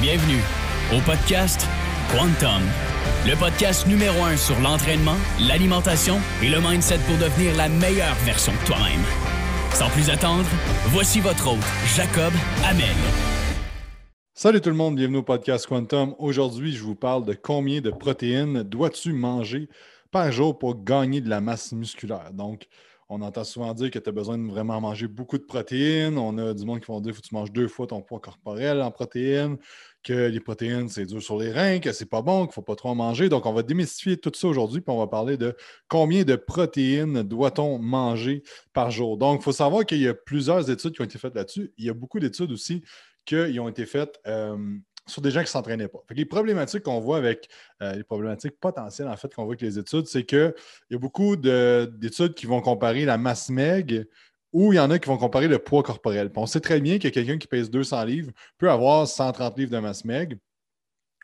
Bienvenue 0.00 0.40
au 0.96 1.00
podcast 1.00 1.66
Quantum, 2.12 2.62
le 3.26 3.36
podcast 3.36 3.84
numéro 3.88 4.22
un 4.22 4.36
sur 4.36 4.56
l'entraînement, 4.60 5.16
l'alimentation 5.40 6.18
et 6.40 6.48
le 6.48 6.60
mindset 6.60 6.98
pour 6.98 7.16
devenir 7.16 7.56
la 7.56 7.68
meilleure 7.68 8.14
version 8.24 8.52
de 8.52 8.64
toi-même. 8.64 9.02
Sans 9.74 9.90
plus 9.90 10.08
attendre, 10.08 10.46
voici 10.90 11.18
votre 11.18 11.48
hôte, 11.48 11.66
Jacob 11.96 12.32
Amel. 12.64 12.94
Salut 14.34 14.60
tout 14.60 14.70
le 14.70 14.76
monde, 14.76 14.94
bienvenue 14.94 15.18
au 15.18 15.24
podcast 15.24 15.66
Quantum. 15.66 16.14
Aujourd'hui, 16.20 16.70
je 16.70 16.84
vous 16.84 16.94
parle 16.94 17.24
de 17.24 17.34
combien 17.34 17.80
de 17.80 17.90
protéines 17.90 18.62
dois-tu 18.62 19.12
manger 19.12 19.68
par 20.12 20.30
jour 20.30 20.60
pour 20.60 20.84
gagner 20.84 21.20
de 21.20 21.28
la 21.28 21.40
masse 21.40 21.72
musculaire. 21.72 22.30
Donc, 22.32 22.68
on 23.10 23.22
entend 23.22 23.44
souvent 23.44 23.72
dire 23.72 23.90
que 23.90 23.98
tu 23.98 24.08
as 24.08 24.12
besoin 24.12 24.36
de 24.36 24.46
vraiment 24.46 24.80
manger 24.80 25.08
beaucoup 25.08 25.38
de 25.38 25.44
protéines. 25.44 26.18
On 26.18 26.36
a 26.36 26.52
du 26.52 26.64
monde 26.66 26.80
qui 26.80 26.86
vont 26.86 27.00
dire 27.00 27.12
qu'il 27.12 27.16
faut 27.16 27.22
que 27.22 27.28
tu 27.28 27.34
manges 27.34 27.52
deux 27.52 27.68
fois 27.68 27.86
ton 27.86 28.02
poids 28.02 28.20
corporel 28.20 28.82
en 28.82 28.90
protéines, 28.90 29.56
que 30.02 30.28
les 30.28 30.40
protéines, 30.40 30.90
c'est 30.90 31.06
dur 31.06 31.22
sur 31.22 31.38
les 31.38 31.50
reins, 31.50 31.78
que 31.78 31.92
c'est 31.92 32.08
pas 32.08 32.20
bon, 32.20 32.40
qu'il 32.40 32.48
ne 32.48 32.52
faut 32.52 32.62
pas 32.62 32.76
trop 32.76 32.90
en 32.90 32.94
manger. 32.94 33.30
Donc, 33.30 33.46
on 33.46 33.52
va 33.54 33.62
démystifier 33.62 34.18
tout 34.18 34.32
ça 34.34 34.48
aujourd'hui, 34.48 34.82
puis 34.82 34.94
on 34.94 34.98
va 34.98 35.06
parler 35.06 35.38
de 35.38 35.56
combien 35.88 36.24
de 36.24 36.36
protéines 36.36 37.22
doit-on 37.22 37.78
manger 37.78 38.42
par 38.74 38.90
jour. 38.90 39.16
Donc, 39.16 39.40
il 39.40 39.44
faut 39.44 39.52
savoir 39.52 39.86
qu'il 39.86 40.00
y 40.00 40.08
a 40.08 40.14
plusieurs 40.14 40.68
études 40.70 40.92
qui 40.92 41.00
ont 41.00 41.06
été 41.06 41.18
faites 41.18 41.34
là-dessus. 41.34 41.72
Il 41.78 41.86
y 41.86 41.90
a 41.90 41.94
beaucoup 41.94 42.20
d'études 42.20 42.52
aussi 42.52 42.82
qui 43.24 43.60
ont 43.60 43.68
été 43.68 43.84
faites 43.84 44.18
euh, 44.26 44.56
sur 45.08 45.22
des 45.22 45.30
gens 45.30 45.40
qui 45.40 45.46
ne 45.46 45.50
s'entraînaient 45.50 45.88
pas. 45.88 46.00
les 46.10 46.24
problématiques 46.24 46.82
qu'on 46.82 47.00
voit 47.00 47.16
avec 47.16 47.48
euh, 47.82 47.94
les 47.94 48.04
problématiques 48.04 48.58
potentielles, 48.60 49.08
en 49.08 49.16
fait, 49.16 49.34
qu'on 49.34 49.44
voit 49.44 49.52
avec 49.52 49.62
les 49.62 49.78
études, 49.78 50.06
c'est 50.06 50.24
qu'il 50.24 50.54
y 50.90 50.94
a 50.94 50.98
beaucoup 50.98 51.36
d'études 51.36 52.34
qui 52.34 52.46
vont 52.46 52.60
comparer 52.60 53.04
la 53.04 53.18
masse 53.18 53.48
MEG 53.50 54.06
ou 54.52 54.72
il 54.72 54.76
y 54.76 54.80
en 54.80 54.90
a 54.90 54.98
qui 54.98 55.08
vont 55.08 55.18
comparer 55.18 55.48
le 55.48 55.58
poids 55.58 55.82
corporel. 55.82 56.30
on 56.34 56.46
sait 56.46 56.60
très 56.60 56.80
bien 56.80 56.98
que 56.98 57.08
quelqu'un 57.08 57.38
qui 57.38 57.46
pèse 57.46 57.70
200 57.70 58.04
livres 58.04 58.32
peut 58.56 58.70
avoir 58.70 59.06
130 59.06 59.58
livres 59.58 59.72
de 59.72 59.78
masse 59.78 60.04
MEG 60.04 60.38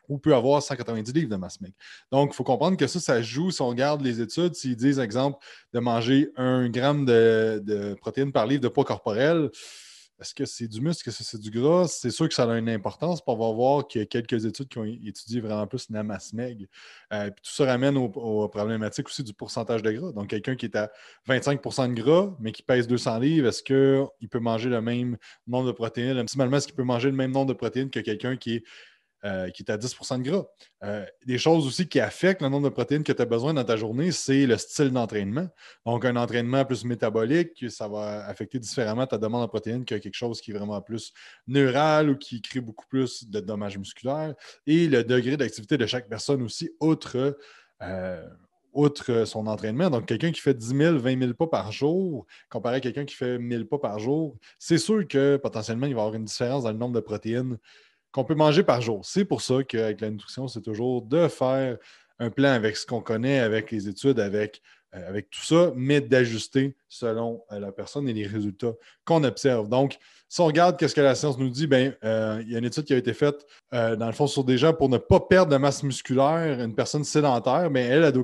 ou 0.07 0.19
peut 0.19 0.35
avoir 0.35 0.61
190 0.61 1.13
livres 1.13 1.29
de 1.29 1.35
masse 1.35 1.59
MEG. 1.61 1.73
Donc, 2.11 2.31
il 2.33 2.35
faut 2.35 2.43
comprendre 2.43 2.77
que 2.77 2.85
ça, 2.85 2.99
ça 2.99 3.21
joue 3.23 3.49
si 3.49 3.61
on 3.61 3.69
regarde 3.69 4.01
les 4.01 4.21
études, 4.21 4.53
s'ils 4.53 4.75
disent, 4.75 4.99
exemple, 4.99 5.39
de 5.73 5.79
manger 5.79 6.29
un 6.35 6.69
gramme 6.69 7.05
de, 7.05 7.59
de 7.63 7.95
protéines 7.95 8.31
par 8.31 8.45
livre 8.45 8.61
de 8.61 8.67
poids 8.67 8.85
corporel, 8.85 9.49
est-ce 10.19 10.33
que 10.33 10.45
c'est 10.45 10.67
du 10.67 10.79
muscle, 10.79 11.09
est-ce 11.09 11.19
que 11.19 11.23
c'est 11.23 11.39
du 11.39 11.51
gras? 11.51 11.87
C'est 11.87 12.09
sûr 12.09 12.27
que 12.27 12.33
ça 12.33 12.49
a 12.49 12.57
une 12.57 12.69
importance. 12.69 13.23
Pour 13.23 13.39
on 13.39 13.49
va 13.49 13.53
voir 13.53 13.87
qu'il 13.87 13.99
y 13.99 14.03
a 14.03 14.05
quelques 14.05 14.45
études 14.45 14.69
qui 14.69 14.77
ont 14.77 14.85
étudié 14.85 15.41
vraiment 15.41 15.67
plus 15.67 15.89
la 15.89 16.03
masse. 16.03 16.33
Euh, 16.35 16.53
puis 16.55 17.41
tout 17.43 17.51
ça 17.51 17.65
ramène 17.65 17.97
aux, 17.97 18.47
problématiques 18.47 19.07
aussi 19.07 19.23
du 19.23 19.33
pourcentage 19.33 19.81
de 19.81 19.91
gras. 19.91 20.11
Donc, 20.13 20.27
quelqu'un 20.27 20.55
qui 20.55 20.67
est 20.67 20.75
à 20.77 20.89
25% 21.27 21.93
de 21.93 22.01
gras, 22.01 22.33
mais 22.39 22.51
qui 22.53 22.63
pèse 22.63 22.87
200 22.87 23.19
livres, 23.19 23.47
est-ce 23.47 23.61
qu'il 23.61 24.29
peut 24.29 24.39
manger 24.39 24.69
le 24.69 24.81
même 24.81 25.17
nombre 25.47 25.67
de 25.67 25.73
protéines? 25.73 26.17
Optimalement, 26.17 26.57
est-ce 26.57 26.67
qu'il 26.67 26.75
peut 26.75 26.83
manger 26.83 27.09
le 27.09 27.17
même 27.17 27.31
nombre 27.31 27.47
de 27.47 27.53
protéines 27.53 27.89
que 27.89 27.99
quelqu'un 27.99 28.37
qui 28.37 28.55
est 28.55 28.63
euh, 29.25 29.49
qui 29.49 29.63
est 29.63 29.71
à 29.71 29.77
10% 29.77 30.19
de 30.19 30.29
gras. 30.29 30.45
Euh, 30.83 31.03
des 31.25 31.39
choses 31.39 31.65
aussi 31.65 31.87
qui 31.87 31.99
affectent 31.99 32.43
le 32.43 32.49
nombre 32.49 32.69
de 32.69 32.73
protéines 32.73 33.03
que 33.03 33.11
tu 33.11 33.19
as 33.19 33.25
besoin 33.25 33.55
dans 33.55 33.63
ta 33.63 33.75
journée, 33.75 34.11
c'est 34.11 34.45
le 34.45 34.55
style 34.55 34.91
d'entraînement. 34.91 35.49
Donc, 35.83 36.05
un 36.05 36.15
entraînement 36.15 36.63
plus 36.63 36.85
métabolique, 36.85 37.65
ça 37.71 37.87
va 37.87 38.23
affecter 38.27 38.59
différemment 38.59 39.07
ta 39.07 39.17
demande 39.17 39.41
en 39.41 39.47
protéines 39.47 39.83
que 39.83 39.95
quelque 39.95 40.13
chose 40.13 40.41
qui 40.41 40.51
est 40.51 40.53
vraiment 40.53 40.79
plus 40.79 41.11
neural 41.47 42.11
ou 42.11 42.15
qui 42.15 42.39
crée 42.39 42.61
beaucoup 42.61 42.85
plus 42.85 43.27
de 43.27 43.39
dommages 43.39 43.79
musculaires. 43.79 44.35
Et 44.67 44.87
le 44.87 45.03
degré 45.03 45.37
d'activité 45.37 45.75
de 45.77 45.87
chaque 45.87 46.07
personne 46.07 46.43
aussi, 46.43 46.69
outre. 46.79 47.35
Euh, 47.81 48.23
son 49.25 49.47
entraînement. 49.47 49.89
Donc, 49.89 50.05
quelqu'un 50.05 50.31
qui 50.31 50.41
fait 50.41 50.53
10 50.53 50.67
000, 50.67 50.97
20 50.99 51.19
000 51.19 51.33
pas 51.33 51.47
par 51.47 51.71
jour, 51.71 52.27
comparé 52.49 52.75
à 52.75 52.79
quelqu'un 52.81 53.05
qui 53.05 53.15
fait 53.15 53.39
1000 53.39 53.67
pas 53.67 53.79
par 53.79 53.99
jour, 53.99 54.37
c'est 54.59 54.77
sûr 54.77 55.07
que 55.07 55.37
potentiellement, 55.37 55.87
il 55.87 55.95
va 55.95 56.01
y 56.01 56.03
avoir 56.03 56.13
une 56.13 56.25
différence 56.25 56.63
dans 56.63 56.71
le 56.71 56.77
nombre 56.77 56.93
de 56.93 56.99
protéines 56.99 57.57
qu'on 58.15 58.23
peut 58.23 58.33
manger 58.33 58.63
par 58.63 58.79
jour. 58.79 59.01
C'est 59.03 59.25
pour 59.25 59.41
ça 59.41 59.61
qu'avec 59.65 59.99
la 59.99 60.09
nutrition, 60.09 60.47
c'est 60.47 60.61
toujours 60.61 61.01
de 61.01 61.27
faire 61.27 61.77
un 62.19 62.29
plan 62.29 62.51
avec 62.51 62.77
ce 62.77 62.85
qu'on 62.85 63.01
connaît, 63.01 63.39
avec 63.39 63.71
les 63.71 63.89
études, 63.89 64.21
avec, 64.21 64.61
euh, 64.95 65.05
avec 65.05 65.29
tout 65.29 65.43
ça, 65.43 65.73
mais 65.75 65.99
d'ajuster 65.99 66.77
selon 66.87 67.43
euh, 67.51 67.59
la 67.59 67.73
personne 67.73 68.07
et 68.07 68.13
les 68.13 68.25
résultats 68.25 68.71
qu'on 69.03 69.25
observe. 69.25 69.67
Donc, 69.67 69.97
si 70.29 70.39
on 70.39 70.45
regarde 70.45 70.79
qu'est-ce 70.79 70.95
que 70.95 71.01
la 71.01 71.13
science 71.13 71.37
nous 71.37 71.49
dit, 71.49 71.67
ben, 71.67 71.93
euh, 72.05 72.41
il 72.45 72.53
y 72.53 72.55
a 72.55 72.59
une 72.59 72.63
étude 72.63 72.85
qui 72.85 72.93
a 72.93 72.97
été 72.97 73.13
faite, 73.13 73.45
dans 73.73 74.05
le 74.05 74.13
fond, 74.13 74.27
sur 74.27 74.45
des 74.45 74.57
gens 74.57 74.73
pour 74.73 74.87
ne 74.87 74.97
pas 74.97 75.19
perdre 75.19 75.51
de 75.51 75.57
masse 75.57 75.83
musculaire, 75.83 76.61
une 76.61 76.73
personne 76.73 77.03
sédentaire, 77.03 77.69
mais 77.69 77.81
elle, 77.81 78.05
a 78.05 78.13
doit 78.13 78.23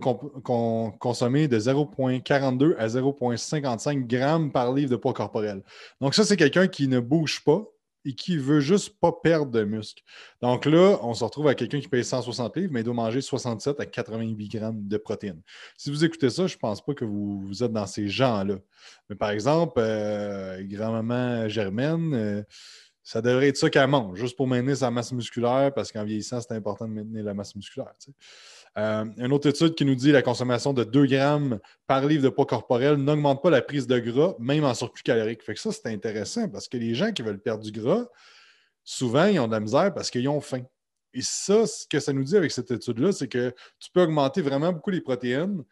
consommer 1.00 1.50
de 1.50 1.60
0,42 1.60 2.78
à 2.78 2.88
0,55 2.88 4.08
grammes 4.08 4.54
par 4.54 4.74
livre 4.74 4.90
de 4.90 4.96
poids 4.96 5.14
corporel. 5.14 5.62
Donc, 6.00 6.16
ça, 6.16 6.24
c'est 6.24 6.38
quelqu'un 6.38 6.68
qui 6.68 6.88
ne 6.88 7.02
bouge 7.02 7.44
pas, 7.44 7.62
et 8.06 8.14
qui 8.14 8.38
veut 8.38 8.60
juste 8.60 9.00
pas 9.00 9.12
perdre 9.12 9.52
de 9.52 9.64
muscle. 9.64 10.04
Donc 10.42 10.66
là, 10.66 10.98
on 11.02 11.14
se 11.14 11.24
retrouve 11.24 11.48
avec 11.48 11.60
quelqu'un 11.60 11.80
qui 11.80 11.88
paye 11.88 12.04
160 12.04 12.58
livres, 12.58 12.74
mais 12.74 12.82
il 12.82 12.84
doit 12.84 12.94
manger 12.94 13.22
67 13.22 13.80
à 13.80 13.86
88 13.86 14.48
grammes 14.48 14.88
de 14.88 14.98
protéines. 14.98 15.42
Si 15.78 15.90
vous 15.90 16.04
écoutez 16.04 16.30
ça, 16.30 16.48
je 16.48 16.56
ne 16.56 16.60
pense 16.60 16.84
pas 16.84 16.94
que 16.94 17.06
vous, 17.06 17.64
êtes 17.64 17.74
dans 17.74 17.86
ces 17.86 18.08
gens-là. 18.08 18.56
Mais 19.10 19.16
par 19.16 19.30
exemple, 19.30 19.74
euh, 19.78 20.64
grand-maman 20.64 21.48
Germaine, 21.48 22.14
euh, 22.14 22.44
ça 23.04 23.22
devrait 23.22 23.50
être 23.50 23.58
ça 23.58 23.70
qu'elle 23.70 23.88
mange, 23.88 24.20
juste 24.20 24.38
pour 24.38 24.48
maintenir 24.48 24.78
sa 24.78 24.92
masse 24.92 25.12
musculaire, 25.12 25.72
parce 25.74 25.92
qu'en 25.92 26.04
vieillissant, 26.04 26.40
c'est 26.40 26.54
important 26.54 26.88
de 26.88 26.94
maintenir 26.94 27.24
la 27.24 27.34
masse 27.34 27.56
musculaire. 27.56 27.94
Euh, 28.78 29.06
une 29.18 29.34
autre 29.34 29.50
étude 29.50 29.76
qui 29.76 29.84
nous 29.84 29.96
dit 29.96 30.08
que 30.08 30.14
la 30.14 30.22
consommation 30.22 30.74
de 30.74 30.84
2 30.84 31.06
grammes 31.06 31.60
par 31.88 32.06
livre 32.06 32.24
de 32.24 32.30
poids 32.30 32.46
corporel 32.46 32.96
n'augmente 32.96 33.42
pas 33.44 33.50
la 33.50 33.62
prise 33.62 33.86
de 33.86 34.00
gras, 34.00 34.36
même 34.40 34.64
en 34.64 34.74
surplus 34.74 35.04
calorique. 35.04 35.44
Fait 35.44 35.54
que 35.54 35.60
ça, 35.60 35.72
c'est 35.72 35.88
intéressant 35.88 36.48
parce 36.48 36.68
que 36.68 36.78
les 36.78 36.96
gens 36.96 37.12
qui 37.12 37.22
veulent 37.22 37.42
perdre 37.42 37.64
du 37.64 37.72
gras, 37.72 38.08
souvent, 38.84 39.26
ils 39.26 39.40
ont 39.40 39.48
de 39.48 39.54
la 39.54 39.60
misère 39.60 39.94
parce 39.94 40.10
qu'ils 40.10 40.28
ont 40.30 40.40
faim. 40.40 40.64
Et 41.14 41.22
ça, 41.22 41.68
ce 41.68 41.86
que 41.86 42.00
ça 42.00 42.14
nous 42.14 42.24
dit 42.24 42.38
avec 42.38 42.52
cette 42.52 42.72
étude-là, 42.72 43.12
c'est 43.12 43.28
que 43.28 43.54
tu 43.80 43.92
peux 43.94 44.04
augmenter 44.04 44.42
vraiment 44.42 44.72
beaucoup 44.72 44.92
les 44.92 45.02
protéines, 45.02 45.64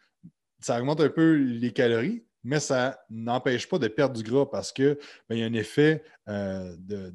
ça 0.60 0.78
augmente 0.78 1.00
un 1.00 1.08
peu 1.08 1.36
les 1.36 1.72
calories, 1.72 2.22
mais 2.44 2.60
ça 2.60 3.00
n'empêche 3.08 3.66
pas 3.66 3.78
de 3.78 3.88
perdre 3.88 4.14
du 4.14 4.22
gras 4.22 4.46
parce 4.46 4.72
qu'il 4.72 4.98
ben, 5.28 5.36
y 5.36 5.42
a 5.42 5.46
un 5.46 5.54
effet 5.54 6.02
euh, 6.28 6.76
de, 6.78 7.12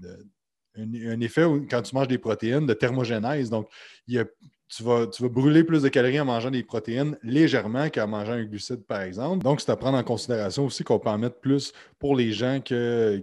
un, 0.78 1.22
effet 1.22 1.46
quand 1.70 1.82
tu 1.82 1.96
manges 1.96 2.08
des 2.08 2.18
protéines 2.18 2.66
de 2.66 2.74
thermogénèse. 2.74 3.50
Donc, 3.50 3.70
il 4.08 4.16
y 4.16 4.20
a 4.20 4.26
tu 4.68 4.84
vas, 4.84 5.08
brûler 5.30 5.64
plus 5.64 5.84
de 5.84 5.90
calories 5.90 6.20
en 6.20 6.26
mangeant 6.26 6.52
des 6.52 6.64
protéines 6.64 7.18
légèrement 7.24 7.90
qu'en 7.90 8.08
mangeant 8.08 8.34
un 8.34 8.44
glucide, 8.44 8.84
par 8.86 9.02
exemple. 9.02 9.44
Donc, 9.44 9.62
c'est 9.62 9.72
à 9.72 9.76
prendre 9.76 9.98
en 9.98 10.04
considération 10.04 10.66
aussi 10.66 10.84
qu'on 10.84 11.00
peut 11.00 11.10
en 11.10 11.18
mettre 11.18 11.40
plus 11.40 11.72
pour 12.00 12.16
les 12.16 12.32
gens 12.32 12.60
qui 12.62 12.74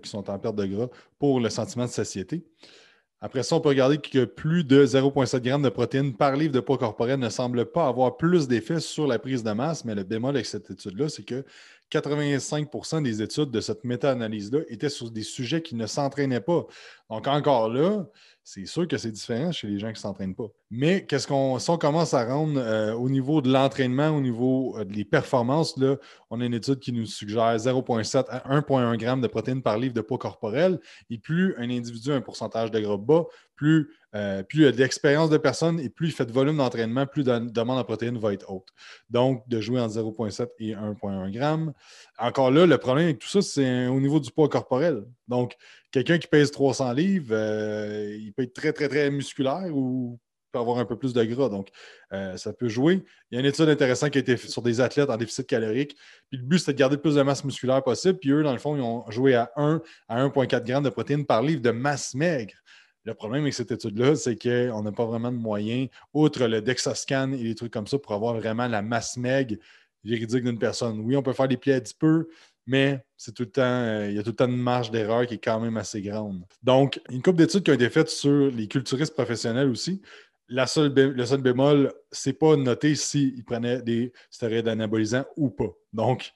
sont 0.04 0.30
en 0.30 0.38
perte 0.38 0.56
de 0.56 0.66
gras 0.66 0.88
pour 1.18 1.40
le 1.40 1.50
sentiment 1.50 1.84
de 1.84 1.90
satiété. 1.90 2.44
Après 3.24 3.44
ça, 3.44 3.54
on 3.54 3.60
peut 3.60 3.68
regarder 3.68 3.98
que 3.98 4.24
plus 4.24 4.64
de 4.64 4.84
0,7 4.84 5.44
g 5.44 5.62
de 5.62 5.68
protéines 5.68 6.12
par 6.16 6.34
livre 6.34 6.52
de 6.52 6.58
poids 6.58 6.76
corporel 6.76 7.20
ne 7.20 7.28
semble 7.28 7.66
pas 7.66 7.86
avoir 7.86 8.16
plus 8.16 8.48
d'effet 8.48 8.80
sur 8.80 9.06
la 9.06 9.20
prise 9.20 9.44
de 9.44 9.52
masse, 9.52 9.84
mais 9.84 9.94
le 9.94 10.02
bémol 10.02 10.34
avec 10.34 10.46
cette 10.46 10.68
étude-là, 10.72 11.08
c'est 11.08 11.22
que 11.22 11.44
85% 11.92 13.02
des 13.02 13.22
études 13.22 13.50
de 13.50 13.60
cette 13.60 13.84
méta-analyse-là 13.84 14.60
étaient 14.68 14.88
sur 14.88 15.10
des 15.10 15.22
sujets 15.22 15.60
qui 15.60 15.74
ne 15.74 15.86
s'entraînaient 15.86 16.40
pas. 16.40 16.66
Donc, 17.10 17.26
encore 17.26 17.68
là, 17.68 18.06
c'est 18.44 18.64
sûr 18.64 18.88
que 18.88 18.96
c'est 18.96 19.12
différent 19.12 19.52
chez 19.52 19.68
les 19.68 19.78
gens 19.78 19.88
qui 19.88 19.94
ne 19.94 19.98
s'entraînent 19.98 20.34
pas. 20.34 20.48
Mais 20.70 21.04
qu'est-ce 21.06 21.26
qu'on, 21.26 21.58
commence 21.76 22.14
à 22.14 22.24
rendre 22.24 22.58
euh, 22.58 22.94
au 22.94 23.08
niveau 23.08 23.42
de 23.42 23.52
l'entraînement, 23.52 24.08
au 24.08 24.20
niveau 24.20 24.76
euh, 24.78 24.84
des 24.84 25.04
performances, 25.04 25.76
là, 25.76 25.96
on 26.30 26.40
a 26.40 26.44
une 26.46 26.54
étude 26.54 26.80
qui 26.80 26.92
nous 26.92 27.06
suggère 27.06 27.56
0,7 27.56 28.24
à 28.28 28.60
1,1 28.60 28.98
g 28.98 29.20
de 29.20 29.26
protéines 29.26 29.62
par 29.62 29.78
livre 29.78 29.94
de 29.94 30.00
poids 30.00 30.18
corporel. 30.18 30.80
Et 31.10 31.18
plus 31.18 31.54
un 31.58 31.70
individu 31.70 32.10
a 32.12 32.16
un 32.16 32.20
pourcentage 32.20 32.70
de 32.70 32.80
gras 32.80 32.96
bas, 32.96 33.26
plus, 33.54 33.90
euh, 34.14 34.42
plus 34.42 34.60
il 34.60 34.66
a 34.66 34.72
de 34.72 34.76
l'expérience 34.76 35.30
de 35.30 35.38
personne 35.38 35.80
et 35.80 35.88
plus 35.88 36.08
il 36.08 36.12
fait 36.12 36.26
de 36.26 36.32
volume 36.32 36.58
d'entraînement, 36.58 37.06
plus 37.06 37.24
la 37.24 37.40
demande 37.40 37.78
en 37.78 37.84
protéines 37.84 38.18
va 38.18 38.32
être 38.32 38.50
haute. 38.50 38.68
Donc, 39.10 39.46
de 39.48 39.60
jouer 39.60 39.80
entre 39.80 39.94
0,7 39.94 40.48
et 40.58 40.74
1,1 40.74 41.32
g. 41.32 41.72
Encore 42.18 42.50
là, 42.50 42.66
le 42.66 42.78
problème 42.78 43.06
avec 43.06 43.18
tout 43.18 43.28
ça, 43.28 43.42
c'est 43.42 43.86
au 43.86 44.00
niveau 44.00 44.20
du 44.20 44.30
poids 44.30 44.48
corporel. 44.48 45.04
Donc, 45.28 45.56
quelqu'un 45.90 46.18
qui 46.18 46.28
pèse 46.28 46.50
300 46.50 46.92
livres, 46.92 47.30
euh, 47.32 48.16
il 48.18 48.32
peut 48.32 48.42
être 48.42 48.54
très, 48.54 48.72
très, 48.72 48.88
très 48.88 49.10
musculaire 49.10 49.70
ou 49.74 50.18
peut 50.52 50.58
avoir 50.58 50.78
un 50.78 50.84
peu 50.84 50.96
plus 50.96 51.12
de 51.12 51.24
gras. 51.24 51.48
Donc, 51.48 51.70
euh, 52.12 52.36
ça 52.36 52.52
peut 52.52 52.68
jouer. 52.68 53.02
Il 53.30 53.34
y 53.34 53.36
a 53.38 53.40
une 53.40 53.46
étude 53.46 53.68
intéressante 53.68 54.10
qui 54.10 54.18
a 54.18 54.20
été 54.20 54.36
faite 54.36 54.50
sur 54.50 54.62
des 54.62 54.80
athlètes 54.80 55.10
en 55.10 55.16
déficit 55.16 55.46
calorique. 55.46 55.96
Puis 56.28 56.38
le 56.38 56.44
but, 56.44 56.58
c'était 56.58 56.74
de 56.74 56.78
garder 56.78 56.96
le 56.96 57.02
plus 57.02 57.16
de 57.16 57.22
masse 57.22 57.44
musculaire 57.44 57.82
possible. 57.82 58.18
Puis 58.18 58.30
eux, 58.30 58.42
dans 58.42 58.52
le 58.52 58.58
fond, 58.58 58.76
ils 58.76 58.82
ont 58.82 59.10
joué 59.10 59.34
à 59.34 59.50
1 59.56 59.80
à 60.08 60.22
1,4 60.22 60.66
g 60.66 60.80
de 60.80 60.90
protéines 60.90 61.26
par 61.26 61.42
livre 61.42 61.62
de 61.62 61.70
masse 61.70 62.14
maigre. 62.14 62.54
Le 63.04 63.14
problème 63.14 63.42
avec 63.42 63.54
cette 63.54 63.72
étude-là, 63.72 64.14
c'est 64.14 64.36
qu'on 64.36 64.82
n'a 64.82 64.92
pas 64.92 65.06
vraiment 65.06 65.32
de 65.32 65.36
moyens, 65.36 65.88
outre 66.14 66.46
le 66.46 66.60
DEXA-scan 66.60 67.32
et 67.32 67.42
des 67.42 67.54
trucs 67.54 67.72
comme 67.72 67.86
ça, 67.86 67.98
pour 67.98 68.12
avoir 68.12 68.34
vraiment 68.34 68.68
la 68.68 68.82
masse 68.82 69.16
maigre 69.16 69.56
véridique 70.04 70.44
d'une 70.44 70.58
personne. 70.58 71.00
Oui, 71.00 71.16
on 71.16 71.22
peut 71.22 71.32
faire 71.32 71.48
des 71.48 71.56
plis 71.56 71.72
un 71.72 71.80
petit 71.80 71.94
peu, 71.94 72.28
mais 72.66 73.04
c'est 73.16 73.34
tout 73.34 73.42
le 73.42 73.50
temps, 73.50 73.62
euh, 73.62 74.08
il 74.08 74.16
y 74.16 74.18
a 74.18 74.22
tout 74.22 74.30
le 74.30 74.36
temps 74.36 74.48
une 74.48 74.56
marge 74.56 74.90
d'erreur 74.90 75.26
qui 75.26 75.34
est 75.34 75.44
quand 75.44 75.60
même 75.60 75.76
assez 75.76 76.00
grande. 76.00 76.44
Donc, 76.62 77.00
une 77.10 77.22
couple 77.22 77.38
d'études 77.38 77.64
qui 77.64 77.70
ont 77.70 77.74
été 77.74 77.90
faites 77.90 78.08
sur 78.08 78.50
les 78.50 78.68
culturistes 78.68 79.14
professionnels 79.14 79.68
aussi. 79.68 80.00
La 80.48 80.66
seule 80.66 80.92
le 80.92 81.26
seul 81.26 81.40
bémol, 81.40 81.92
c'est 82.10 82.34
pas 82.34 82.56
noté 82.56 82.94
s'ils 82.94 83.44
prenaient 83.44 83.82
des 83.82 84.12
stéroïdes 84.30 84.68
anabolisants 84.68 85.24
ou 85.36 85.50
pas. 85.50 85.72
Donc, 85.92 86.32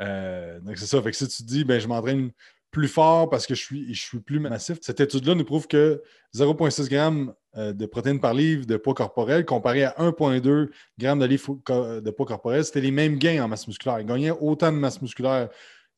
euh, 0.00 0.60
c'est 0.74 0.86
ça. 0.86 1.02
Fait 1.02 1.10
que 1.10 1.16
si 1.16 1.28
tu 1.28 1.42
dis, 1.44 1.64
ben, 1.64 1.80
je 1.80 1.88
m'entraîne 1.88 2.30
plus 2.74 2.88
fort 2.88 3.30
parce 3.30 3.46
que 3.46 3.54
je 3.54 3.62
suis, 3.62 3.94
je 3.94 4.02
suis 4.02 4.20
plus 4.20 4.40
massif, 4.40 4.78
cette 4.82 5.00
étude-là 5.00 5.34
nous 5.34 5.44
prouve 5.44 5.66
que 5.66 6.02
0,6 6.34 6.90
g 6.90 7.72
de 7.72 7.86
protéines 7.86 8.20
par 8.20 8.34
livre 8.34 8.66
de 8.66 8.76
poids 8.76 8.94
corporel 8.94 9.46
comparé 9.46 9.84
à 9.84 9.94
1,2 9.98 10.68
g 10.98 11.14
de 11.14 11.24
livre 11.24 12.00
de 12.00 12.10
poids 12.10 12.26
corporel, 12.26 12.64
c'était 12.64 12.80
les 12.80 12.90
mêmes 12.90 13.16
gains 13.16 13.44
en 13.44 13.48
masse 13.48 13.68
musculaire. 13.68 14.00
Il 14.00 14.06
gagnait 14.06 14.32
autant 14.32 14.72
de 14.72 14.76
masse 14.76 15.00
musculaire 15.00 15.48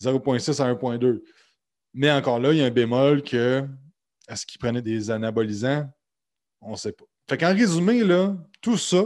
0,6 0.02 0.62
à 0.62 0.73
1,2. 0.73 1.23
Mais 1.94 2.12
encore 2.12 2.38
là, 2.38 2.52
il 2.52 2.58
y 2.58 2.62
a 2.62 2.67
un 2.67 2.70
bémol 2.70 3.22
que 3.22 3.64
est-ce 4.29 4.44
qu'il 4.44 4.58
prenait 4.58 4.82
des 4.82 5.11
anabolisants? 5.11 5.88
On 6.61 6.72
ne 6.72 6.76
sait 6.76 6.93
pas. 6.93 7.05
Fait 7.29 7.38
qu'en 7.38 7.55
résumé, 7.55 8.02
tout 8.61 8.76
ça 8.76 9.05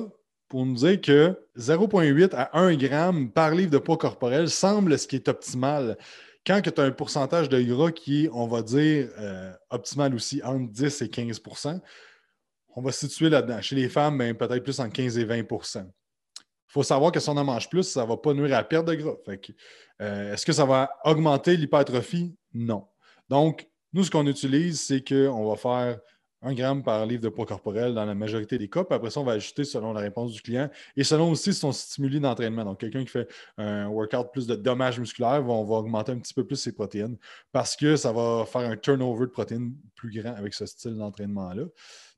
pour 0.48 0.66
nous 0.66 0.74
dire 0.74 1.00
que 1.00 1.38
0,8 1.56 2.34
à 2.34 2.58
1 2.58 2.76
g 2.76 2.90
par 3.32 3.54
livre 3.54 3.70
de 3.70 3.78
poids 3.78 3.96
corporel 3.96 4.50
semble 4.50 4.98
ce 4.98 5.06
qui 5.06 5.14
est 5.14 5.28
optimal. 5.28 5.96
Quand 6.46 6.60
tu 6.62 6.80
as 6.80 6.84
un 6.84 6.90
pourcentage 6.90 7.48
de 7.48 7.60
gras 7.62 7.92
qui 7.92 8.24
est, 8.24 8.30
on 8.32 8.46
va 8.46 8.62
dire, 8.62 9.08
euh, 9.18 9.52
optimal 9.68 10.14
aussi, 10.14 10.42
entre 10.42 10.70
10 10.72 11.02
et 11.02 11.06
15% 11.06 11.80
on 12.76 12.82
va 12.82 12.92
situer 12.92 13.28
là-dedans. 13.28 13.60
Chez 13.60 13.76
les 13.76 13.88
femmes, 13.88 14.18
ben, 14.18 14.34
peut-être 14.34 14.62
plus 14.62 14.78
entre 14.80 14.92
15 14.92 15.18
et 15.18 15.24
20% 15.24 15.84
Il 15.84 16.42
faut 16.68 16.82
savoir 16.82 17.12
que 17.12 17.20
si 17.20 17.28
on 17.28 17.36
en 17.36 17.44
mange 17.44 17.68
plus, 17.68 17.84
ça 17.84 18.04
ne 18.04 18.08
va 18.08 18.16
pas 18.16 18.32
nuire 18.32 18.54
à 18.54 18.58
la 18.58 18.64
perte 18.64 18.86
de 18.86 18.94
gras. 18.94 19.16
Euh, 20.00 20.32
est-ce 20.32 20.46
que 20.46 20.52
ça 20.52 20.64
va 20.64 20.90
augmenter 21.04 21.56
l'hypertrophie? 21.56 22.34
Non. 22.52 22.86
Donc, 23.28 23.68
nous, 23.92 24.04
ce 24.04 24.10
qu'on 24.10 24.26
utilise, 24.26 24.80
c'est 24.80 25.06
qu'on 25.06 25.48
va 25.48 25.56
faire 25.56 25.98
un 26.42 26.54
gramme 26.54 26.82
par 26.82 27.04
livre 27.06 27.22
de 27.22 27.28
poids 27.28 27.46
corporel 27.46 27.94
dans 27.94 28.04
la 28.04 28.14
majorité 28.14 28.56
des 28.58 28.68
cas. 28.68 28.84
Après 28.90 29.10
ça, 29.10 29.20
on 29.20 29.24
va 29.24 29.32
ajuster 29.32 29.64
selon 29.64 29.92
la 29.92 30.00
réponse 30.00 30.32
du 30.32 30.40
client 30.40 30.70
et 30.96 31.04
selon 31.04 31.30
aussi 31.30 31.52
son 31.52 31.72
stimuli 31.72 32.20
d'entraînement. 32.20 32.64
Donc, 32.64 32.80
quelqu'un 32.80 33.04
qui 33.04 33.10
fait 33.10 33.28
un 33.58 33.88
workout 33.88 34.32
plus 34.32 34.46
de 34.46 34.54
dommages 34.54 34.98
musculaires, 34.98 35.44
on 35.46 35.64
va 35.64 35.76
augmenter 35.76 36.12
un 36.12 36.18
petit 36.18 36.34
peu 36.34 36.46
plus 36.46 36.56
ses 36.56 36.72
protéines 36.72 37.16
parce 37.52 37.76
que 37.76 37.96
ça 37.96 38.12
va 38.12 38.46
faire 38.46 38.62
un 38.62 38.76
turnover 38.76 39.26
de 39.26 39.30
protéines 39.30 39.74
plus 39.94 40.10
grand 40.10 40.34
avec 40.34 40.54
ce 40.54 40.66
style 40.66 40.96
d'entraînement-là. 40.96 41.64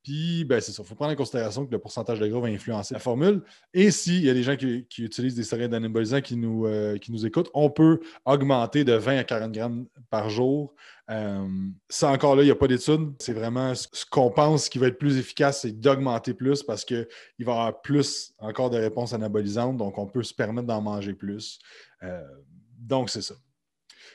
Puis, 0.03 0.45
ben, 0.45 0.61
c'est 0.61 0.73
ça. 0.73 0.83
Il 0.83 0.89
faut 0.89 0.97
prendre 0.97 1.13
en 1.13 1.17
considération 1.17 1.65
que 1.65 1.71
le 1.71 1.79
pourcentage 1.79 2.19
de 2.19 2.27
gras 2.27 2.41
va 2.41 2.49
influencer 2.49 2.93
la 2.95 2.99
formule. 2.99 3.43
Et 3.73 3.93
s'il 3.93 4.25
y 4.25 4.31
a 4.31 4.35
des 4.35 4.43
gens 4.43 4.57
qui, 4.57 4.85
utilisent 4.99 5.37
des 5.37 5.45
stéroïdes 5.45 5.73
anabolisants 5.73 6.21
qui 6.21 6.37
nous, 6.37 6.67
euh, 6.67 6.99
qui 6.99 7.13
nous 7.13 7.25
écoutent, 7.25 7.51
on 7.55 7.71
peut 7.71 8.01
augmenter 8.25 8.83
de 8.83 8.95
20 8.95 9.19
à 9.19 9.25
40 9.25 9.53
grammes 9.53 9.87
par 10.11 10.29
jour. 10.29 10.75
Euh, 11.09 11.47
ça, 11.89 12.11
encore 12.11 12.35
là, 12.35 12.43
il 12.43 12.47
n'y 12.47 12.51
a 12.51 12.57
pas 12.57 12.67
d'études. 12.67 13.13
C'est 13.21 13.33
vraiment 13.33 13.75
ce 13.77 14.05
qu'on 14.11 14.31
pense 14.31 14.69
qui 14.69 14.79
va 14.79 14.89
être 14.89 14.99
plus 14.99 15.19
efficace, 15.19 15.61
c'est 15.63 15.79
d'augmenter 15.79 16.35
plus 16.35 16.65
parce 16.65 16.85
qu'il 16.85 17.07
va 17.41 17.53
y 17.53 17.57
avoir 17.57 17.81
plus 17.81 18.35
encore 18.39 18.71
de 18.71 18.79
réponses 18.79 19.13
anabolisantes. 19.13 19.77
Donc, 19.77 19.99
on 19.99 20.07
peut 20.07 20.25
se 20.25 20.35
permettre 20.35 20.67
d'en 20.67 20.83
manger 20.83 21.15
plus. 21.15 21.61
Euh, 22.03 22.23
donc, 22.77 23.09
c'est 23.09 23.23
ça. 23.23 23.35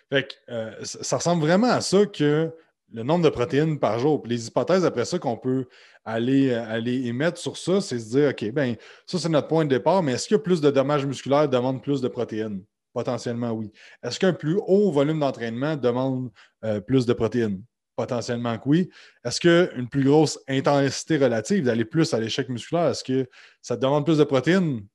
Fait 0.09 0.27
que, 0.27 0.83
ça 0.83 1.17
ressemble 1.17 1.41
vraiment 1.41 1.67
à 1.67 1.81
ça 1.81 2.05
que 2.05 2.51
le 2.93 3.03
nombre 3.03 3.25
de 3.25 3.29
protéines 3.29 3.79
par 3.79 3.99
jour. 3.99 4.23
les 4.25 4.47
hypothèses 4.47 4.85
après 4.85 5.05
ça 5.05 5.19
qu'on 5.19 5.37
peut 5.37 5.67
aller, 6.05 6.49
euh, 6.51 6.65
aller 6.67 7.07
émettre 7.07 7.37
sur 7.37 7.57
ça, 7.57 7.81
c'est 7.81 7.99
se 7.99 8.09
dire, 8.09 8.29
OK, 8.29 8.51
ben 8.51 8.75
ça, 9.05 9.19
c'est 9.19 9.29
notre 9.29 9.47
point 9.47 9.65
de 9.65 9.69
départ, 9.69 10.03
mais 10.03 10.13
est-ce 10.13 10.33
a 10.33 10.39
plus 10.39 10.61
de 10.61 10.71
dommages 10.71 11.05
musculaires 11.05 11.49
demande 11.49 11.83
plus 11.83 12.01
de 12.01 12.07
protéines? 12.07 12.63
Potentiellement, 12.93 13.51
oui. 13.51 13.71
Est-ce 14.01 14.19
qu'un 14.19 14.33
plus 14.33 14.59
haut 14.65 14.91
volume 14.91 15.19
d'entraînement 15.19 15.75
demande 15.75 16.31
euh, 16.63 16.79
plus 16.79 17.05
de 17.05 17.13
protéines? 17.13 17.61
Potentiellement 17.95 18.57
que 18.57 18.69
oui. 18.69 18.89
Est-ce 19.23 19.39
qu'une 19.39 19.89
plus 19.89 20.03
grosse 20.03 20.39
intensité 20.47 21.17
relative, 21.17 21.65
d'aller 21.65 21.85
plus 21.85 22.13
à 22.13 22.19
l'échec 22.19 22.47
musculaire, 22.47 22.89
est-ce 22.89 23.03
que 23.03 23.27
ça 23.61 23.75
demande 23.75 24.05
plus 24.05 24.17
de 24.17 24.23
protéines? 24.23 24.85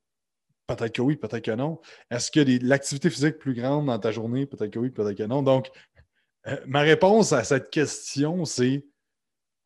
Peut-être 0.67 0.93
que 0.93 1.03
oui, 1.03 1.17
peut-être 1.17 1.45
que 1.45 1.50
non. 1.50 1.81
Est-ce 2.11 2.38
a 2.38 2.67
l'activité 2.67 3.11
physique 3.11 3.38
plus 3.38 3.55
grande 3.55 3.87
dans 3.87 3.99
ta 3.99 4.12
journée? 4.12 4.47
Peut-être 4.47 4.71
que 4.71 4.79
oui, 4.79 4.91
peut-être 4.91 5.17
que 5.17 5.25
non. 5.25 5.43
Donc, 5.43 5.71
euh, 6.47 6.56
ma 6.67 6.81
réponse 6.81 7.33
à 7.33 7.44
cette 7.44 7.71
question, 7.71 8.44
c'est 8.44 8.85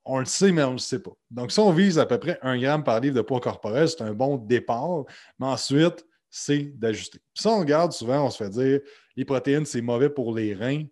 on 0.04 0.20
le 0.20 0.24
sait, 0.24 0.52
mais 0.52 0.62
on 0.62 0.68
ne 0.68 0.72
le 0.74 0.78
sait 0.78 1.00
pas. 1.00 1.16
Donc, 1.30 1.50
si 1.50 1.58
on 1.58 1.72
vise 1.72 1.98
à 1.98 2.06
peu 2.06 2.18
près 2.18 2.38
un 2.40 2.58
gramme 2.58 2.84
par 2.84 3.00
livre 3.00 3.16
de 3.16 3.22
poids 3.22 3.40
corporel, 3.40 3.88
c'est 3.88 4.02
un 4.02 4.14
bon 4.14 4.36
départ. 4.36 5.04
Mais 5.40 5.46
ensuite, 5.46 6.06
c'est 6.30 6.78
d'ajuster. 6.78 7.18
Ça, 7.34 7.50
on 7.50 7.58
regarde 7.58 7.92
souvent, 7.92 8.24
on 8.24 8.30
se 8.30 8.44
fait 8.44 8.50
dire 8.50 8.80
les 9.16 9.24
protéines, 9.24 9.66
c'est 9.66 9.80
mauvais 9.80 10.08
pour 10.08 10.34
les 10.34 10.54
reins. 10.54 10.84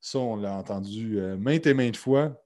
Ça, 0.00 0.18
on 0.18 0.36
l'a 0.36 0.54
entendu 0.54 1.20
euh, 1.20 1.36
maintes 1.36 1.66
et 1.66 1.74
maintes 1.74 1.96
fois. 1.96 2.42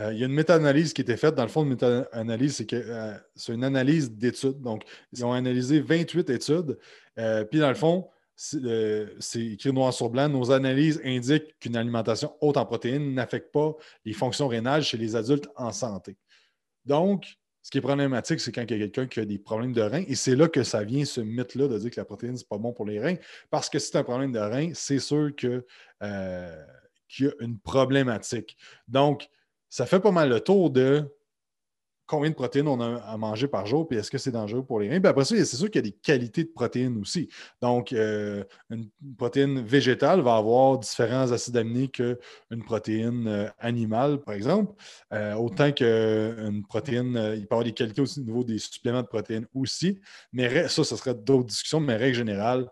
Euh, 0.00 0.12
il 0.12 0.18
y 0.18 0.22
a 0.24 0.26
une 0.26 0.32
méta-analyse 0.32 0.92
qui 0.92 1.02
a 1.02 1.04
été 1.04 1.16
faite. 1.16 1.36
Dans 1.36 1.44
le 1.44 1.48
fond, 1.48 1.62
une 1.62 1.70
méta-analyse, 1.70 2.56
c'est, 2.56 2.66
que, 2.66 3.14
c'est 3.36 3.54
une 3.54 3.64
analyse 3.64 4.10
d'études. 4.10 4.60
Donc, 4.60 4.82
ils 5.12 5.24
ont 5.24 5.32
analysé 5.32 5.80
28 5.80 6.30
études. 6.30 6.78
puis, 7.50 7.60
dans 7.60 7.68
le 7.68 7.74
fond, 7.74 8.08
c'est 8.38 9.40
écrit 9.40 9.72
noir 9.72 9.92
sur 9.92 10.10
blanc, 10.10 10.28
nos 10.28 10.52
analyses 10.52 11.00
indiquent 11.04 11.58
qu'une 11.58 11.74
alimentation 11.74 12.36
haute 12.40 12.56
en 12.56 12.64
protéines 12.64 13.12
n'affecte 13.12 13.50
pas 13.52 13.74
les 14.04 14.12
fonctions 14.12 14.46
rénales 14.46 14.84
chez 14.84 14.96
les 14.96 15.16
adultes 15.16 15.48
en 15.56 15.72
santé. 15.72 16.16
Donc, 16.84 17.26
ce 17.62 17.70
qui 17.70 17.78
est 17.78 17.82
problématique, 17.82 18.38
c'est 18.38 18.52
quand 18.52 18.62
il 18.62 18.70
y 18.70 18.74
a 18.74 18.78
quelqu'un 18.78 19.08
qui 19.08 19.18
a 19.18 19.24
des 19.24 19.40
problèmes 19.40 19.72
de 19.72 19.82
reins. 19.82 20.04
Et 20.06 20.14
c'est 20.14 20.36
là 20.36 20.46
que 20.46 20.62
ça 20.62 20.84
vient, 20.84 21.04
ce 21.04 21.20
mythe-là, 21.20 21.66
de 21.66 21.78
dire 21.78 21.90
que 21.90 22.00
la 22.00 22.04
protéine, 22.04 22.36
ce 22.36 22.42
n'est 22.42 22.48
pas 22.48 22.58
bon 22.58 22.72
pour 22.72 22.86
les 22.86 23.00
reins. 23.00 23.16
Parce 23.50 23.68
que 23.68 23.80
si 23.80 23.90
tu 23.90 23.96
un 23.96 24.04
problème 24.04 24.30
de 24.30 24.38
reins, 24.38 24.70
c'est 24.72 25.00
sûr 25.00 25.32
euh, 26.02 26.64
qu'il 27.08 27.26
y 27.26 27.28
a 27.28 27.32
une 27.40 27.58
problématique. 27.58 28.56
Donc, 28.86 29.28
ça 29.68 29.84
fait 29.84 30.00
pas 30.00 30.12
mal 30.12 30.28
le 30.28 30.38
tour 30.40 30.70
de 30.70 31.12
combien 32.08 32.30
de 32.30 32.34
protéines 32.34 32.66
on 32.66 32.80
a 32.80 32.96
à 32.96 33.16
manger 33.18 33.46
par 33.46 33.66
jour, 33.66 33.86
puis 33.86 33.98
est-ce 33.98 34.10
que 34.10 34.18
c'est 34.18 34.32
dangereux 34.32 34.64
pour 34.64 34.80
les 34.80 34.88
reins? 34.88 34.98
Puis 34.98 35.08
après 35.08 35.24
ça, 35.24 35.36
c'est 35.36 35.44
sûr 35.44 35.70
qu'il 35.70 35.84
y 35.84 35.86
a 35.86 35.90
des 35.90 35.96
qualités 35.96 36.42
de 36.42 36.48
protéines 36.48 36.98
aussi. 36.98 37.28
Donc, 37.60 37.92
euh, 37.92 38.42
une 38.70 38.88
protéine 39.16 39.60
végétale 39.60 40.22
va 40.22 40.36
avoir 40.36 40.78
différents 40.78 41.30
acides 41.30 41.56
aminés 41.56 41.88
qu'une 41.88 42.64
protéine 42.64 43.28
euh, 43.28 43.48
animale, 43.58 44.18
par 44.22 44.34
exemple. 44.34 44.72
Euh, 45.12 45.34
autant 45.34 45.70
qu'une 45.70 46.64
protéine, 46.66 47.34
il 47.36 47.46
peut 47.46 47.54
avoir 47.54 47.64
des 47.64 47.72
qualités 47.72 48.00
aussi 48.00 48.20
au 48.20 48.24
niveau 48.24 48.42
des 48.42 48.58
suppléments 48.58 49.02
de 49.02 49.06
protéines 49.06 49.46
aussi. 49.54 50.00
Mais 50.32 50.66
ça, 50.68 50.84
ce 50.84 50.96
serait 50.96 51.14
d'autres 51.14 51.46
discussions, 51.46 51.80
mais 51.80 51.96
règle 51.96 52.16
générale, 52.16 52.68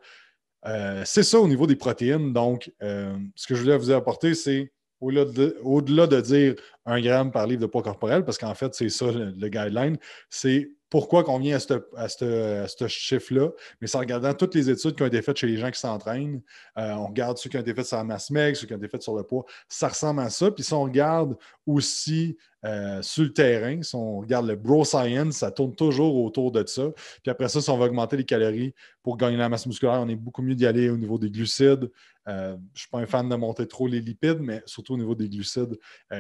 c'est 1.05 1.23
ça 1.23 1.39
au 1.39 1.47
niveau 1.47 1.67
des 1.67 1.77
protéines. 1.77 2.33
Donc, 2.33 2.73
ce 2.81 3.47
que 3.47 3.55
je 3.55 3.63
voulais 3.63 3.77
vous 3.77 3.93
apporter, 3.93 4.35
c'est 4.35 4.73
au-delà 5.01 6.07
de, 6.07 6.21
dire 6.21 6.55
un 6.85 7.01
gramme 7.01 7.31
par 7.31 7.47
livre 7.47 7.63
de 7.63 7.67
poids 7.67 7.83
corporel, 7.83 8.25
parce 8.25 8.39
qu'en 8.39 8.55
fait, 8.55 8.75
c'est 8.75 8.89
ça 8.89 9.07
le, 9.07 9.49
guideline, 9.49 9.99
c'est 10.31 10.71
pourquoi 10.89 11.25
qu'on 11.25 11.39
vient 11.39 11.57
à 11.57 12.09
ce 12.09 12.89
chiffre-là, 12.89 13.51
mais 13.81 13.89
c'est 13.89 13.97
en 13.97 14.01
regardant 14.01 14.33
toutes 14.35 14.55
les 14.55 14.71
études 14.71 14.95
qui 14.95 15.03
ont 15.03 15.07
été 15.07 15.21
faites 15.21 15.37
chez 15.37 15.49
les 15.49 15.57
gens 15.57 15.71
qui 15.71 15.81
s'entraînent. 15.81 16.41
Euh, 16.79 16.93
on 16.93 17.09
regarde 17.09 17.39
ceux 17.39 17.51
qui 17.51 17.57
ont 17.57 17.61
été 17.61 17.75
faits 17.75 17.87
sur 17.87 17.97
la 17.97 18.05
masse 18.05 18.31
meg, 18.31 18.55
ceux 18.55 18.67
qui 18.67 18.73
ont 18.73 18.79
été 18.79 18.89
faits 18.89 19.03
sur 19.03 19.17
le 19.17 19.25
poids. 19.25 19.45
Ça 19.69 19.89
ressemble 19.89 20.21
à 20.21 20.31
ça. 20.31 20.51
Puis 20.51 20.63
si 20.63 20.73
on 20.73 20.85
regarde 20.85 21.37
aussi 21.67 22.37
euh, 22.65 23.03
sur 23.03 23.25
le 23.25 23.33
terrain, 23.33 23.83
si 23.83 23.95
on 23.97 24.21
regarde 24.21 24.47
le 24.47 24.55
bro 24.55 24.85
science, 24.85 25.39
ça 25.39 25.51
tourne 25.51 25.75
toujours 25.75 26.17
autour 26.25 26.53
de 26.53 26.65
ça. 26.67 26.85
Puis 27.23 27.31
après 27.31 27.49
ça, 27.49 27.61
si 27.61 27.69
on 27.69 27.79
va 27.79 27.87
augmenter 27.87 28.17
les 28.17 28.25
calories 28.25 28.73
pour 29.03 29.17
gagner 29.17 29.37
la 29.37 29.49
masse 29.49 29.67
musculaire, 29.67 30.01
on 30.01 30.09
est 30.09 30.17
beaucoup 30.17 30.43
mieux 30.43 30.55
d'y 30.55 30.67
aller 30.67 30.89
au 30.89 30.97
niveau 30.97 31.19
des 31.19 31.31
glucides. 31.31 31.91
Euh, 32.29 32.57
je 32.75 32.79
ne 32.79 32.79
suis 32.79 32.89
pas 32.89 32.99
un 32.99 33.07
fan 33.07 33.29
de 33.29 33.37
monter 33.37 33.67
trop 33.69 33.87
les 33.87 34.01
lipides, 34.01 34.41
mais 34.41 34.63
surtout 34.67 34.95
au 34.95 34.99
niveau 34.99 35.15
des 35.15 35.29
glucides, 35.29 35.79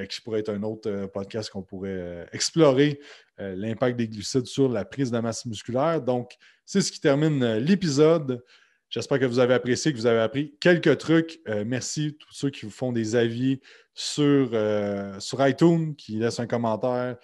qui 0.08 0.20
pourrait 0.20 0.40
être 0.40 0.50
un 0.50 0.62
autre 0.62 1.06
podcast 1.06 1.50
qu'on 1.50 1.62
pourrait 1.62 2.28
explorer 2.32 3.00
euh, 3.38 3.54
l'impact 3.54 3.98
des 3.98 4.08
glucides 4.08 4.46
sur 4.46 4.66
la 4.66 4.86
prise 4.86 5.10
de 5.10 5.18
masse 5.18 5.44
musculaire. 5.44 6.00
Donc, 6.00 6.36
c'est 6.64 6.80
ce 6.80 6.90
qui 6.90 7.00
termine 7.00 7.42
euh, 7.42 7.60
l'épisode. 7.60 8.42
J'espère 8.88 9.18
que 9.18 9.26
vous 9.26 9.40
avez 9.40 9.52
apprécié, 9.52 9.92
que 9.92 9.98
vous 9.98 10.06
avez 10.06 10.20
appris 10.20 10.56
quelques 10.58 10.96
trucs. 10.96 11.40
Euh, 11.46 11.64
merci 11.66 12.06
à 12.06 12.24
tous 12.24 12.32
ceux 12.32 12.50
qui 12.50 12.64
vous 12.64 12.70
font 12.70 12.92
des 12.92 13.14
avis 13.14 13.60
sur, 13.92 14.50
sur 15.18 15.46
iTunes, 15.46 15.94
qui 15.96 16.18
laissent 16.18 16.38
un 16.38 16.46
commentaire, 16.46 17.16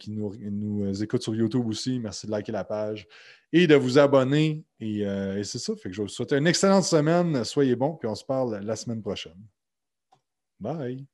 qui 0.00 0.10
nous, 0.10 0.34
nous, 0.40 1.02
écoutent 1.02 1.22
sur 1.22 1.36
YouTube 1.36 1.64
aussi. 1.68 2.00
Merci 2.00 2.26
de 2.26 2.32
liker 2.32 2.50
la 2.50 2.64
page 2.64 3.06
et 3.62 3.66
de 3.66 3.74
vous 3.74 3.98
abonner. 3.98 4.64
Et, 4.80 5.00
et 5.00 5.44
c'est 5.44 5.58
ça. 5.58 5.74
Fait 5.76 5.88
que 5.88 5.94
je 5.94 6.02
vous 6.02 6.08
souhaite 6.08 6.32
une 6.32 6.46
excellente 6.46 6.84
semaine. 6.84 7.44
Soyez 7.44 7.76
bons, 7.76 7.94
puis 7.94 8.08
on 8.08 8.14
se 8.14 8.24
parle 8.24 8.58
la 8.62 8.76
semaine 8.76 9.02
prochaine. 9.02 9.40
Bye. 10.60 11.06